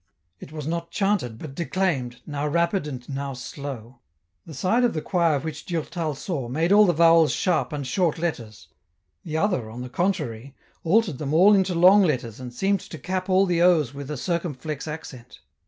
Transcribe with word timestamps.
It 0.39 0.51
was 0.51 0.65
not 0.65 0.89
chanted 0.89 1.37
but 1.37 1.53
declaimed, 1.53 2.21
now 2.25 2.47
rapid 2.47 2.87
and 2.87 3.07
now 3.07 3.33
slow. 3.35 3.99
The 4.47 4.55
side 4.55 4.83
of 4.83 4.95
the 4.95 5.01
choir 5.03 5.37
which 5.37 5.63
Durtal 5.63 6.15
saw 6.15 6.47
made 6.49 6.71
all 6.71 6.87
the 6.87 6.91
vowels 6.93 7.31
sharp 7.31 7.71
and 7.71 7.85
short 7.85 8.17
letters; 8.17 8.69
the 9.23 9.37
other, 9.37 9.69
on 9.69 9.81
the 9.83 9.89
contrary, 9.89 10.55
altered 10.83 11.19
them 11.19 11.35
all 11.35 11.53
into 11.53 11.75
long 11.75 12.01
letters 12.01 12.39
and 12.39 12.51
seemed 12.51 12.79
to 12.79 12.97
cap 12.97 13.29
all 13.29 13.45
the 13.45 13.61
Os 13.61 13.93
with 13.93 14.09
a 14.09 14.17
circumflex 14.17 14.87
accent. 14.87 15.39